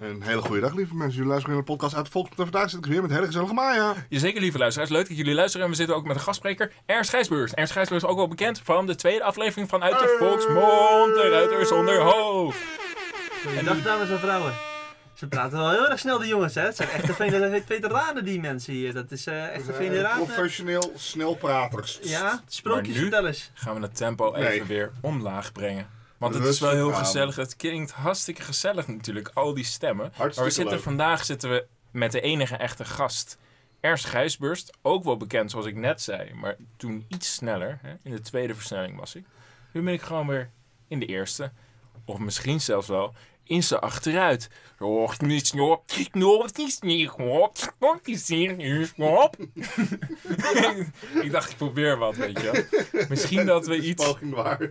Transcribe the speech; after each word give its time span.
Een 0.00 0.22
hele 0.22 0.40
goede 0.40 0.60
dag, 0.60 0.74
lieve 0.74 0.94
mensen. 0.94 1.14
Jullie 1.14 1.28
luisteren 1.28 1.56
naar 1.56 1.64
de 1.64 1.72
podcast 1.72 1.94
uit 1.94 2.04
de 2.04 2.10
Volk. 2.10 2.26
En 2.26 2.34
vandaag 2.36 2.70
zit 2.70 2.78
ik 2.78 2.86
weer 2.86 3.02
met 3.02 3.10
hele 3.10 3.26
gezellige 3.26 3.54
Maya. 3.54 3.94
Jazeker, 4.08 4.40
lieve 4.40 4.58
luisteraars. 4.58 4.90
Leuk 4.90 5.08
dat 5.08 5.16
jullie 5.16 5.34
luisteren. 5.34 5.66
En 5.66 5.72
we 5.72 5.78
zitten 5.78 5.96
ook 5.96 6.06
met 6.06 6.16
een 6.16 6.22
gastspreker, 6.22 6.72
Ernst 6.86 7.10
Gijsbeurs. 7.10 7.54
Ernst 7.54 7.72
Gijsbeurs 7.72 8.02
is 8.02 8.08
ook 8.08 8.16
wel 8.16 8.28
bekend 8.28 8.60
van 8.64 8.86
de 8.86 8.94
tweede 8.94 9.24
aflevering 9.24 9.68
van 9.68 9.82
Uit 9.82 9.98
de. 9.98 10.16
Volksmond. 10.18 11.14
De 11.14 11.28
ruiter 11.30 11.66
zonder 11.66 12.00
hoofd. 12.00 12.58
Dag 13.64 13.82
dames 13.82 14.10
en 14.10 14.18
vrouwen. 14.18 14.67
Ze 15.18 15.28
praten 15.28 15.58
wel 15.58 15.70
heel 15.70 15.90
erg 15.90 15.98
snel, 15.98 16.18
die 16.18 16.28
jongens, 16.28 16.54
hè? 16.54 16.62
Het 16.62 16.76
zijn 16.76 16.88
echte 16.88 17.14
veteranen, 17.66 18.24
die 18.24 18.40
mensen 18.40 18.72
hier. 18.72 18.92
Dat 18.94 19.10
is 19.10 19.26
eh 19.26 19.54
echte 19.54 19.72
veteranen. 19.72 20.26
Professioneel 20.26 20.92
snelpraters. 20.96 21.98
Ja, 22.02 22.42
sprookjes 22.46 22.94
nu? 22.94 23.00
vertel 23.00 23.26
eens. 23.26 23.50
Gaan 23.54 23.74
we 23.74 23.80
het 23.80 23.96
tempo 23.96 24.30
Nee. 24.30 24.48
even 24.48 24.66
weer 24.66 24.90
omlaag 25.00 25.52
brengen. 25.52 25.86
Want 26.18 26.34
het 26.34 26.44
is 26.44 26.60
wel 26.60 26.70
heel 26.70 26.92
aan. 26.92 26.98
gezellig. 27.04 27.36
Het 27.36 27.56
klinkt 27.56 27.90
hartstikke 27.90 28.42
gezellig 28.42 28.86
natuurlijk, 28.86 29.30
al 29.34 29.54
die 29.54 29.64
stemmen. 29.64 30.12
Maar 30.18 30.28
we 30.28 30.50
zitten 30.50 30.74
leuk. 30.74 30.82
vandaag 30.82 31.24
zitten 31.24 31.50
we 31.50 31.66
met 31.90 32.12
de 32.12 32.20
enige 32.20 32.56
echte 32.56 32.84
gast. 32.84 33.38
Ernst 33.80 34.04
Gijsburst, 34.04 34.76
ook 34.82 35.04
wel 35.04 35.16
bekend 35.16 35.50
zoals 35.50 35.66
ik 35.66 35.74
net 35.74 36.02
zei, 36.02 36.34
maar 36.34 36.56
toen 36.76 37.04
iets 37.08 37.34
sneller. 37.34 37.78
Hè? 37.82 37.94
In 38.02 38.10
de 38.10 38.20
tweede 38.20 38.54
versnelling 38.54 38.98
was 38.98 39.14
ik. 39.14 39.24
Nu 39.72 39.82
ben 39.82 39.92
ik 39.92 40.02
gewoon 40.02 40.26
weer 40.26 40.50
in 40.88 40.98
de 41.00 41.06
eerste. 41.06 41.50
Of 42.04 42.18
misschien 42.18 42.60
zelfs 42.60 42.88
wel 42.88 43.14
in 43.44 43.62
zijn 43.62 43.80
achteruit. 43.80 44.48
Och, 44.78 45.20
niet 45.20 45.46
snop, 45.46 45.82
snop, 45.86 46.56
niet 46.56 46.72
snop, 46.72 47.50
snop, 47.56 48.06
niet 48.06 48.20
snop. 48.94 49.36
Ik 51.22 51.30
dacht, 51.32 51.50
ik 51.50 51.56
probeer 51.56 51.98
wat, 51.98 52.16
weet 52.16 52.40
je. 52.40 52.66
Misschien 53.08 53.46
dat 53.46 53.66
we 53.66 53.76
iets... 53.88 54.14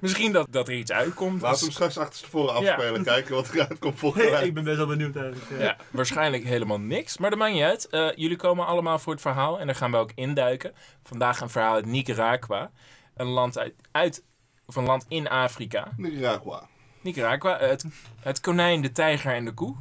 Misschien 0.01 0.31
dat, 0.31 0.47
dat 0.49 0.67
er 0.67 0.73
iets 0.73 0.91
uitkomt. 0.91 1.41
Laten 1.41 1.57
we 1.59 1.63
hem 1.65 1.73
straks 1.73 1.97
achterstevoren 1.97 2.61
Ja. 2.63 2.73
afspelen. 2.73 3.03
Kijken 3.03 3.35
wat 3.35 3.49
eruit 3.53 3.79
komt 3.79 3.99
volgende 3.99 4.29
week. 4.29 4.41
ik 4.41 4.53
ben 4.53 4.63
best 4.63 4.77
wel 4.77 4.87
benieuwd 4.87 5.15
eigenlijk. 5.15 5.49
eh. 5.51 5.59
Ja, 5.61 5.77
waarschijnlijk 5.91 6.43
helemaal 6.43 6.79
niks. 6.79 7.17
Maar 7.17 7.29
dat 7.29 7.39
maakt 7.39 7.53
niet 7.53 7.63
uit. 7.63 7.87
Eh, 7.89 8.07
jullie 8.15 8.37
komen 8.37 8.65
allemaal 8.65 8.99
voor 8.99 9.13
het 9.13 9.21
verhaal 9.21 9.59
en 9.59 9.65
daar 9.65 9.75
gaan 9.75 9.91
we 9.91 9.97
ook 9.97 10.11
induiken. 10.15 10.73
Vandaag 11.03 11.41
een 11.41 11.49
verhaal 11.49 11.73
uit 11.73 11.85
Nicaragua. 11.85 12.71
Een 13.15 13.27
land, 13.27 13.57
uit, 13.57 13.73
uit, 13.91 14.23
of 14.65 14.75
een 14.75 14.85
land 14.85 15.05
in 15.07 15.27
Afrika. 15.29 15.91
Nicaragua. 15.97 16.67
Nicaragua. 17.01 17.57
eh, 17.57 17.69
Het, 17.69 17.85
het 18.19 18.39
konijn, 18.39 18.81
de 18.81 18.91
tijger 18.91 19.33
en 19.33 19.45
de 19.45 19.53
koe. 19.53 19.75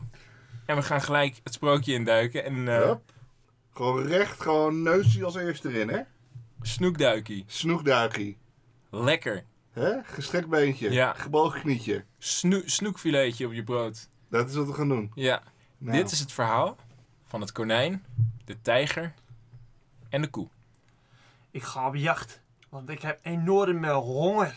En 0.67 0.77
we 0.77 0.83
gaan 0.83 1.03
gelijk 1.03 1.41
het 1.45 1.55
sprookje 1.55 1.93
induiken. 1.93 2.45
En 2.45 2.69
eh 2.69 2.83
Hup. 2.85 3.13
Gewoon 3.75 4.07
recht, 4.07 4.41
gewoon 4.41 4.83
neusje 4.83 5.25
als 5.25 5.35
eerste 5.37 5.69
erin, 5.69 5.89
hè? 5.89 6.01
snoekduikie. 6.63 7.45
Snoekduikie. 7.47 8.39
Lekker. 8.91 9.45
Hè? 9.73 10.03
Gestrekt 10.05 10.49
beentje. 10.49 10.91
Ja. 10.91 11.13
Gebogen 11.13 11.61
knietje. 11.61 12.05
Snoe, 12.19 12.63
snoekfiletje 12.67 13.47
op 13.47 13.53
je 13.53 13.65
brood. 13.65 14.09
Dat 14.31 14.49
is 14.49 14.55
wat 14.55 14.67
we 14.67 14.73
gaan 14.73 14.89
doen. 14.89 15.11
Ja. 15.15 15.43
Nou. 15.79 15.97
Dit 15.97 16.11
is 16.11 16.21
het 16.21 16.33
verhaal 16.33 16.77
van 17.27 17.41
het 17.41 17.53
konijn, 17.53 18.05
de 18.45 18.61
tijger 18.63 19.15
en 20.09 20.21
de 20.23 20.29
koe. 20.29 20.49
Ik 21.51 21.63
ga 21.63 21.87
op 21.87 21.95
jacht, 21.95 22.41
want 22.69 22.89
ik 22.89 23.03
heb 23.03 23.19
enorme 23.23 23.93
honger. 23.93 24.55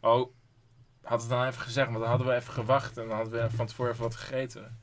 Oh, 0.00 0.30
had 1.02 1.20
het 1.20 1.30
dan 1.30 1.46
even 1.46 1.60
gezegd, 1.60 1.86
want 1.88 1.98
dan 2.00 2.08
hadden 2.08 2.26
we 2.26 2.34
even 2.34 2.52
gewacht 2.52 2.96
en 2.98 3.08
dan 3.08 3.16
hadden 3.16 3.42
we 3.42 3.56
van 3.56 3.66
tevoren 3.66 3.92
even 3.92 4.04
wat 4.04 4.14
gegeten. 4.16 4.78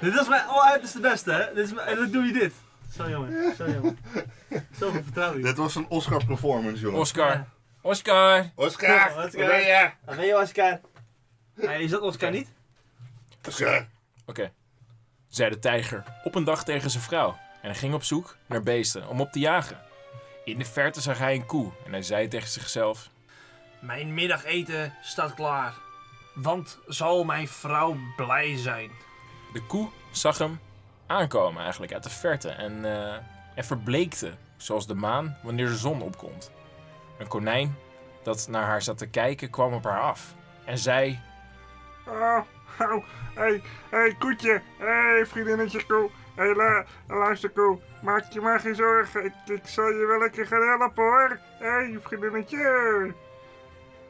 Dit 0.00 0.14
is 0.20 0.28
mijn 0.28 0.46
alleruiterste 0.46 1.00
beste, 1.00 1.32
hè? 1.32 1.54
Dit 1.54 1.64
is 1.64 1.72
mijn, 1.72 1.88
en 1.88 1.96
dan 1.96 2.10
doe 2.10 2.24
je 2.24 2.32
dit. 2.32 2.52
Zo 2.96 3.08
jongen, 3.08 3.56
zo 3.56 3.70
jongen. 3.70 3.98
Zoveel 4.78 5.02
vertrouwen. 5.02 5.42
Dit 5.42 5.56
was 5.56 5.74
een 5.74 5.86
Oscar 5.88 6.24
performance, 6.24 6.80
jongen. 6.80 6.98
Oscar. 7.00 7.44
Oscar! 7.80 8.50
Oscar, 8.54 8.90
Ja, 8.94 9.14
waar 9.14 9.24
Oscar. 9.26 9.46
ben 9.46 9.60
je? 9.60 9.90
Ben 10.04 10.26
je 10.26 10.38
Oscar. 10.40 10.80
Nee, 11.54 11.82
is 11.82 11.90
dat 11.90 12.00
Oscar 12.00 12.30
niet? 12.30 12.48
Oscar. 13.48 13.86
Oké. 14.26 14.52
Zei 15.28 15.50
de 15.50 15.58
tijger 15.58 16.04
op 16.24 16.34
een 16.34 16.44
dag 16.44 16.64
tegen 16.64 16.90
zijn 16.90 17.02
vrouw. 17.02 17.28
En 17.62 17.70
hij 17.70 17.74
ging 17.74 17.94
op 17.94 18.02
zoek 18.02 18.36
naar 18.46 18.62
beesten 18.62 19.08
om 19.08 19.20
op 19.20 19.32
te 19.32 19.38
jagen. 19.38 19.78
In 20.44 20.58
de 20.58 20.64
verte 20.64 21.00
zag 21.00 21.18
hij 21.18 21.34
een 21.34 21.46
koe 21.46 21.70
en 21.84 21.92
hij 21.92 22.02
zei 22.02 22.28
tegen 22.28 22.48
zichzelf... 22.48 23.08
Mijn 23.80 24.14
middageten 24.14 24.94
staat 25.02 25.34
klaar. 25.34 25.74
Want 26.34 26.78
zal 26.86 27.24
mijn 27.24 27.48
vrouw 27.48 27.96
blij 28.16 28.56
zijn? 28.56 28.90
De 29.52 29.62
koe 29.66 29.88
zag 30.10 30.38
hem 30.38 30.60
aankomen 31.06 31.62
eigenlijk 31.62 31.92
uit 31.92 32.02
de 32.02 32.10
verte 32.10 32.48
en, 32.48 32.84
eh, 32.84 33.14
en 33.54 33.64
verbleekte, 33.64 34.32
zoals 34.56 34.86
de 34.86 34.94
maan 34.94 35.38
wanneer 35.42 35.66
de 35.66 35.76
zon 35.76 36.02
opkomt. 36.02 36.50
Een 37.18 37.28
konijn 37.28 37.76
dat 38.22 38.48
naar 38.50 38.64
haar 38.64 38.82
zat 38.82 38.98
te 38.98 39.06
kijken 39.06 39.50
kwam 39.50 39.72
op 39.72 39.84
haar 39.84 40.00
af 40.00 40.34
en 40.64 40.78
zei... 40.78 41.20
Oh, 42.06 42.38
oh, 42.80 43.04
hey, 43.34 43.62
hey, 43.90 44.14
koetje. 44.18 44.62
Hey, 44.78 45.26
vriendinnetje 45.26 45.86
koe. 45.86 46.10
Hey, 46.34 46.54
la, 46.54 46.84
luister 47.08 47.50
koe. 47.50 47.78
Maak 48.02 48.32
je 48.32 48.40
maar 48.40 48.60
geen 48.60 48.74
zorgen. 48.74 49.24
Ik, 49.24 49.32
ik 49.46 49.66
zal 49.66 49.88
je 49.88 50.06
wel 50.06 50.18
lekker 50.18 50.46
gaan 50.46 50.62
helpen 50.78 51.02
hoor. 51.02 51.38
Hey, 51.58 51.98
vriendinnetje. 52.02 53.12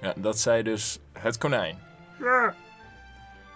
Ja, 0.00 0.12
dat 0.16 0.38
zei 0.38 0.62
dus 0.62 1.00
het 1.18 1.38
konijn. 1.38 1.78
Ja, 2.18 2.54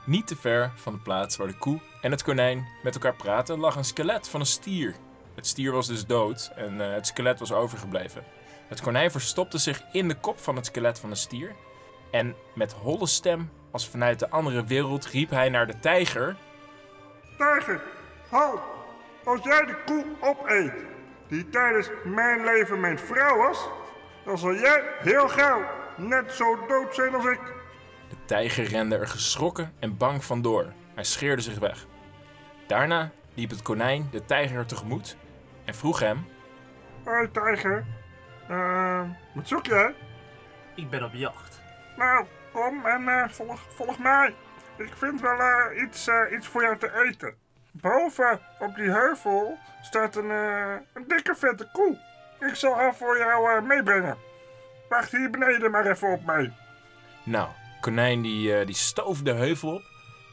Niet 0.04 0.26
te 0.26 0.36
ver 0.36 0.70
van 0.76 0.92
de 0.92 0.98
plaats 0.98 1.36
waar 1.36 1.46
de 1.46 1.58
koe 1.58 1.80
en 2.02 2.10
het 2.10 2.22
konijn 2.22 2.66
met 2.82 2.94
elkaar 2.94 3.14
praten 3.14 3.58
lag 3.58 3.76
een 3.76 3.84
skelet 3.84 4.28
van 4.28 4.40
een 4.40 4.46
stier. 4.46 4.94
Het 5.34 5.46
stier 5.46 5.72
was 5.72 5.86
dus 5.86 6.06
dood 6.06 6.50
en 6.56 6.80
eh, 6.80 6.92
het 6.92 7.06
skelet 7.06 7.38
was 7.38 7.52
overgebleven. 7.52 8.24
Het 8.68 8.80
konijn 8.80 9.10
verstopte 9.10 9.58
zich 9.58 9.82
in 9.92 10.08
de 10.08 10.14
kop 10.14 10.38
van 10.40 10.56
het 10.56 10.66
skelet 10.66 10.98
van 10.98 11.10
de 11.10 11.16
stier. 11.16 11.54
En 12.10 12.34
met 12.54 12.72
holle 12.72 13.06
stem, 13.06 13.50
als 13.70 13.88
vanuit 13.88 14.18
de 14.18 14.30
andere 14.30 14.64
wereld, 14.64 15.06
riep 15.06 15.30
hij 15.30 15.48
naar 15.48 15.66
de 15.66 15.78
tijger. 15.78 16.36
tijger. 17.38 17.80
Halt. 18.28 18.60
Als 19.24 19.40
jij 19.42 19.64
de 19.64 19.76
koe 19.86 20.04
opeet, 20.20 20.72
die 21.28 21.48
tijdens 21.48 21.90
mijn 22.04 22.44
leven 22.44 22.80
mijn 22.80 22.98
vrouw 22.98 23.36
was, 23.36 23.68
dan 24.24 24.38
zal 24.38 24.54
jij 24.54 24.82
heel 24.98 25.28
gauw 25.28 25.62
net 25.96 26.32
zo 26.32 26.66
dood 26.66 26.94
zijn 26.94 27.14
als 27.14 27.24
ik. 27.24 27.40
De 28.08 28.16
tijger 28.24 28.64
rende 28.64 28.96
er 28.96 29.08
geschrokken 29.08 29.72
en 29.78 29.96
bang 29.96 30.24
vandoor. 30.24 30.72
Hij 30.94 31.04
scheerde 31.04 31.42
zich 31.42 31.58
weg. 31.58 31.86
Daarna 32.66 33.10
liep 33.34 33.50
het 33.50 33.62
konijn 33.62 34.08
de 34.10 34.24
tijger 34.24 34.66
tegemoet 34.66 35.16
en 35.64 35.74
vroeg 35.74 36.00
hem: 36.00 36.26
Hoi 37.04 37.30
tijger. 37.30 37.84
Eh, 38.48 39.02
wat 39.34 39.48
zoek 39.48 39.66
jij? 39.66 39.94
Ik 40.74 40.90
ben 40.90 41.04
op 41.04 41.12
jacht. 41.12 41.60
Nou, 41.96 42.26
kom 42.52 42.86
en 42.86 43.08
eh, 43.08 43.28
volg, 43.28 43.60
volg 43.68 43.98
mij. 43.98 44.34
Ik 44.76 44.92
vind 44.96 45.20
wel 45.20 45.40
eh, 45.40 45.82
iets, 45.82 46.08
eh, 46.08 46.32
iets 46.32 46.46
voor 46.46 46.62
jou 46.62 46.78
te 46.78 47.04
eten. 47.06 47.34
Boven 47.80 48.40
op 48.58 48.74
die 48.74 48.90
heuvel 48.90 49.58
staat 49.82 50.16
een, 50.16 50.30
eh, 50.30 50.74
een 50.92 51.04
dikke 51.08 51.34
vette 51.34 51.68
koe. 51.72 51.98
Ik 52.40 52.54
zal 52.54 52.74
haar 52.74 52.94
voor 52.94 53.18
jou 53.18 53.56
eh, 53.56 53.62
meebrengen. 53.62 54.16
Wacht 54.88 55.10
hier 55.10 55.30
beneden 55.30 55.70
maar 55.70 55.86
even 55.86 56.12
op 56.12 56.24
mij. 56.24 56.52
Nou, 57.22 57.48
konijn 57.80 58.22
die, 58.22 58.54
eh, 58.54 58.66
die 58.66 58.74
stoof 58.74 59.22
de 59.22 59.32
heuvel 59.32 59.74
op 59.74 59.82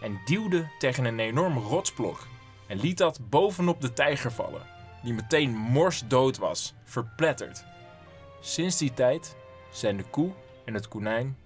en 0.02 0.22
duwde 0.26 0.72
tegen 0.80 1.06
een 1.06 1.20
enorme 1.20 1.60
rotsblok. 1.60 2.28
En 2.68 2.80
liet 2.80 2.98
dat 2.98 3.30
bovenop 3.30 3.82
de 3.82 3.94
tijger 3.94 4.32
vallen, 4.32 4.62
die 5.04 5.14
meteen 5.14 5.52
morsdood 5.52 6.38
was, 6.38 6.76
verpletterd. 6.84 7.66
Sinds 8.42 8.78
die 8.78 8.94
tijd 8.94 9.36
zijn 9.72 9.98
de 9.98 10.04
koe 10.04 10.32
en 10.66 10.74
het 10.74 10.88
konijn, 10.88 11.38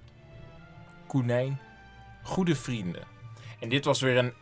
konijn 1.08 1.60
goede 2.24 2.56
vrienden. 2.56 3.04
En 3.60 3.70
dit 3.70 3.86
was 3.86 4.02
weer 4.02 4.18
een, 4.18 4.34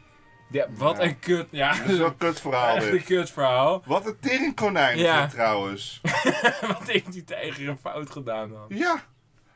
ja, 0.51 0.65
wat 0.77 0.97
Ja. 0.97 1.03
een 1.03 1.19
kut, 1.19 1.47
ja, 1.51 1.77
Dat 1.77 1.89
is 1.89 1.97
wel 1.97 2.07
een 2.07 2.17
kut 2.17 2.39
verhaal 2.41 2.75
echt 2.75 2.85
een 2.91 3.03
kut 3.03 3.31
verhaal. 3.31 3.83
Wat 3.85 4.05
een 4.05 4.17
teringkonijn 4.19 4.97
Ja. 4.97 5.15
is 5.15 5.21
dit 5.21 5.31
trouwens. 5.31 6.01
Wat 6.67 6.83
heeft 6.87 7.11
die 7.11 7.23
tijger 7.23 7.69
een 7.69 7.77
fout 7.81 8.09
gedaan 8.09 8.49
dan? 8.49 8.65
Ja. 8.67 9.03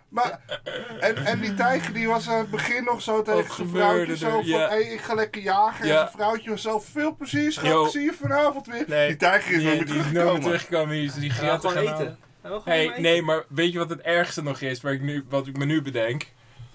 Maar, 0.10 0.40
en, 1.00 1.26
en 1.26 1.40
die 1.40 1.54
tijger 1.54 1.94
die 1.94 2.08
was 2.08 2.30
aan 2.30 2.38
het 2.38 2.50
begin 2.50 2.84
nog 2.84 3.02
zo 3.02 3.22
tegen 3.22 3.56
zijn 3.56 3.70
vrouwtje 3.70 4.18
zo 4.18 4.30
van, 4.30 4.46
Ja. 4.46 4.68
hey, 4.70 4.82
ik 4.82 5.02
ga 5.02 5.14
lekker 5.14 5.42
jagen. 5.42 5.88
Ja. 5.88 5.92
En 5.94 5.98
zijn 6.00 6.12
vrouwtje 6.12 6.50
was 6.50 6.62
zo, 6.62 6.80
veel 6.80 7.16
plezier 7.16 7.52
schat, 7.52 7.86
ik 7.86 7.92
zie 7.92 8.02
je 8.02 8.14
vanavond 8.14 8.68
weer. 8.68 8.84
Nee, 8.88 9.08
die 9.08 9.18
tijger 9.18 9.52
is 9.52 9.58
die, 9.58 9.66
nooit 9.68 9.78
meer 9.78 9.86
die 9.88 9.96
is 9.98 10.04
nooit 10.04 10.14
teruggekomen. 10.14 10.42
teruggekomen. 10.42 10.96
Die, 10.96 11.12
die 11.20 11.30
Ga 11.30 11.46
gaat 11.46 11.60
gewoon 11.66 11.88
gaan 11.88 11.94
eten. 12.02 12.18
gewoon 12.42 12.62
Hey, 12.66 12.94
nee, 12.98 13.22
maar 13.22 13.44
weet 13.48 13.72
je 13.72 13.78
wat 13.78 13.90
het 13.90 14.02
ergste 14.02 14.44
nog 14.44 14.62
is, 14.62 14.82
waar 14.82 14.94
ik 14.94 15.02
nu, 15.02 15.26
wat 15.30 15.48
ik 15.48 15.58
me 15.58 15.66
nu 15.66 15.82
bedenk? 15.82 16.28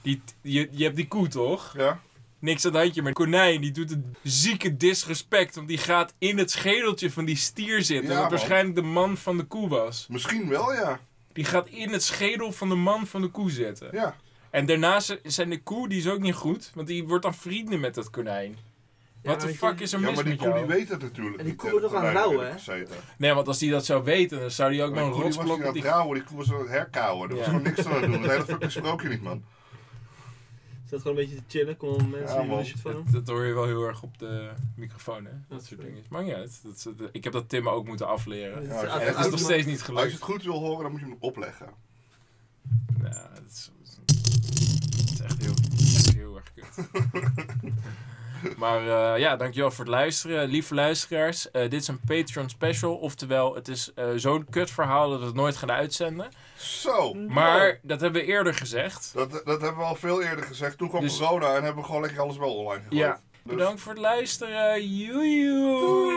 Die, 0.02 0.22
je, 0.40 0.68
je 0.70 0.84
hebt 0.84 0.96
die 0.96 1.08
koe 1.08 1.28
toch? 1.28 1.74
Ja. 1.76 2.00
Niks 2.38 2.64
aan 2.66 2.72
het 2.72 2.82
handje, 2.82 3.02
maar 3.02 3.10
de 3.10 3.16
konijn 3.18 3.60
die 3.60 3.70
doet 3.70 3.90
een 3.90 4.16
zieke 4.22 4.76
disrespect. 4.76 5.54
Want 5.54 5.68
die 5.68 5.78
gaat 5.78 6.14
in 6.18 6.38
het 6.38 6.50
schedeltje 6.50 7.10
van 7.10 7.24
die 7.24 7.36
stier 7.36 7.82
zitten. 7.82 8.10
Ja, 8.10 8.20
wat 8.20 8.30
man. 8.30 8.30
waarschijnlijk 8.30 8.74
de 8.74 8.82
man 8.82 9.16
van 9.16 9.36
de 9.36 9.44
koe 9.44 9.68
was. 9.68 10.06
Misschien 10.10 10.48
wel, 10.48 10.72
ja. 10.72 11.00
Die 11.32 11.44
gaat 11.44 11.68
in 11.68 11.92
het 11.92 12.02
schedel 12.02 12.52
van 12.52 12.68
de 12.68 12.74
man 12.74 13.06
van 13.06 13.20
de 13.20 13.28
koe 13.28 13.50
zitten. 13.50 13.88
Ja. 13.92 14.16
En 14.50 14.66
daarnaast 14.66 15.18
zijn 15.22 15.50
de 15.50 15.62
koe, 15.62 15.88
die 15.88 15.98
is 15.98 16.08
ook 16.08 16.20
niet 16.20 16.34
goed. 16.34 16.70
Want 16.74 16.86
die 16.86 17.04
wordt 17.04 17.22
dan 17.22 17.34
vrienden 17.34 17.80
met 17.80 17.94
dat 17.94 18.10
konijn. 18.10 18.56
What 19.22 19.40
the 19.40 19.46
weet 19.46 19.56
fuck 19.56 19.80
is 19.80 19.92
er 19.92 20.00
Ja, 20.00 20.06
mis 20.06 20.14
maar 20.14 20.24
die 20.24 20.32
met 20.32 20.42
koe 20.42 20.58
die 20.58 20.64
weet 20.66 20.88
het 20.88 21.02
natuurlijk 21.02 21.36
En 21.36 21.42
die 21.42 21.52
niet, 21.52 21.56
koe 21.56 21.70
hè, 21.70 21.70
wordt 21.80 21.92
nog 21.92 22.02
dat 22.02 22.10
aan 22.10 22.16
het 22.16 22.24
rouwen, 22.24 22.52
gezeten. 22.52 22.96
Nee, 23.18 23.32
want 23.32 23.48
als 23.48 23.58
die 23.58 23.70
dat 23.70 23.84
zou 23.84 24.04
weten, 24.04 24.40
dan 24.40 24.50
zou 24.50 24.70
die 24.70 24.82
ook 24.82 24.94
Maar 24.94 25.04
nog 25.04 25.14
die 25.14 25.24
een 25.24 25.30
koe 25.30 25.30
die 25.30 25.38
was 25.38 25.48
rotsblok 25.48 25.58
niet 25.58 25.66
op 25.66 25.66
aan 25.66 25.72
die... 25.72 25.82
het 25.82 25.92
rouwen, 25.92 26.14
die 26.18 26.24
koe 26.28 26.36
was 26.36 26.52
aan 26.52 26.58
het 26.58 26.68
herkauwen. 26.68 27.28
Er 27.30 27.36
was 27.36 27.44
Ja. 27.44 27.50
gewoon 27.50 27.66
niks 27.66 27.86
aan 27.86 27.92
het 27.92 28.12
doen. 28.12 28.22
Het 28.22 28.30
hele 28.30 28.44
fucking 28.44 28.72
sprookje 28.72 29.08
niet, 29.08 29.22
man. 29.22 29.44
Zat 30.90 31.00
gewoon 31.02 31.16
een 31.16 31.22
beetje 31.24 31.36
te 31.38 31.42
chillen, 31.58 31.76
kom 31.76 32.10
mensen 32.10 32.46
Ja, 32.46 32.58
een 32.58 32.64
shit 32.64 32.80
van. 32.80 32.92
Dat, 32.92 33.12
dat 33.12 33.26
hoor 33.26 33.44
je 33.44 33.52
wel 33.54 33.64
heel 33.66 33.82
erg 33.86 34.02
op 34.02 34.18
de 34.18 34.50
microfoon, 34.76 35.24
hè? 35.24 35.30
Dat 35.30 35.40
Dat 35.58 35.64
soort 35.64 35.80
dingen. 35.80 36.02
Maar 36.08 36.24
niet 36.24 36.32
uit. 36.34 36.60
Dat, 36.62 36.92
dat- 36.96 37.08
ik 37.12 37.24
heb 37.24 37.32
dat 37.32 37.48
Tim 37.48 37.68
ook 37.68 37.86
moeten 37.86 38.06
afleren. 38.08 38.62
Ja, 38.62 38.82
Ja, 38.82 38.98
het 39.00 39.24
is 39.24 39.30
nog 39.30 39.40
steeds 39.40 39.66
niet 39.66 39.78
Als 39.78 39.86
je 39.86 39.92
gelukt. 39.92 40.12
het 40.12 40.22
goed 40.22 40.42
wil 40.42 40.58
horen, 40.58 40.82
dan 40.82 40.90
moet 40.90 41.00
je 41.00 41.06
hem 41.06 41.16
opleggen. 41.20 41.66
Ja, 43.02 43.30
het 43.32 43.52
is, 43.52 43.70
het 44.10 45.10
is 45.10 45.20
echt, 45.20 45.42
heel, 45.42 45.54
echt 45.96 46.14
heel 46.14 46.36
erg 46.36 46.52
kut. 46.54 46.86
maar 48.66 49.14
eh, 49.14 49.20
ja, 49.20 49.36
dankjewel 49.36 49.70
voor 49.70 49.84
het 49.84 49.94
luisteren. 49.94 50.48
Lieve 50.48 50.74
luisteraars, 50.74 51.50
eh, 51.50 51.62
dit 51.62 51.80
is 51.80 51.88
een 51.88 52.00
Patreon 52.06 52.48
special. 52.48 52.94
Oftewel, 52.94 53.54
het 53.54 53.68
is 53.68 53.90
eh, 53.94 54.04
zo'n 54.16 54.46
kut 54.50 54.70
verhaal 54.70 55.10
dat 55.10 55.20
we 55.20 55.26
het 55.26 55.34
nooit 55.34 55.56
gaan 55.56 55.70
uitzenden. 55.70 56.28
Zo! 56.58 57.14
Maar 57.14 57.78
dat 57.82 58.00
hebben 58.00 58.20
we 58.20 58.26
eerder 58.26 58.54
gezegd. 58.54 59.10
Dat, 59.14 59.30
dat 59.30 59.60
hebben 59.60 59.76
we 59.76 59.84
al 59.84 59.94
veel 59.94 60.22
eerder 60.22 60.44
gezegd. 60.44 60.78
Toen 60.78 60.88
kwam 60.88 61.00
Dus- 61.02 61.18
corona 61.18 61.46
en 61.46 61.62
hebben 61.62 61.82
we 61.82 61.84
gewoon 61.84 62.02
lekker 62.02 62.20
alles 62.20 62.36
wel 62.36 62.54
online 62.54 62.82
gegooid. 62.82 63.00
Ja. 63.00 63.20
Dus- 63.42 63.54
Bedankt 63.54 63.80
voor 63.80 63.92
het 63.92 64.00
luisteren. 64.00 64.88
Joejoe. 64.96 66.15